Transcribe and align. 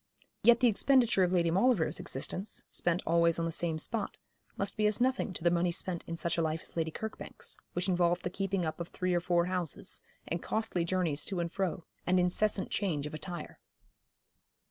Yet 0.41 0.61
the 0.61 0.67
expenditure 0.67 1.21
of 1.21 1.31
Lady 1.31 1.51
Maulevrier's 1.51 1.99
existence, 1.99 2.65
spent 2.71 3.03
always 3.05 3.37
on 3.37 3.45
the 3.45 3.51
same 3.51 3.77
spot, 3.77 4.17
must 4.57 4.75
be 4.75 4.87
as 4.87 4.99
nothing 4.99 5.31
to 5.33 5.43
the 5.43 5.51
money 5.51 5.69
spent 5.69 6.03
in 6.07 6.17
such 6.17 6.39
a 6.39 6.41
life 6.41 6.63
as 6.63 6.75
Lady 6.75 6.89
Kirkbank's, 6.89 7.59
which 7.73 7.87
involved 7.87 8.23
the 8.23 8.31
keeping 8.31 8.65
up 8.65 8.79
of 8.79 8.87
three 8.87 9.13
or 9.13 9.21
four 9.21 9.45
houses, 9.45 10.01
and 10.27 10.41
costly 10.41 10.83
journeys 10.83 11.23
to 11.25 11.39
and 11.39 11.51
fro, 11.51 11.83
and 12.07 12.19
incessant 12.19 12.71
change 12.71 13.05
of 13.05 13.13
attire. 13.13 13.59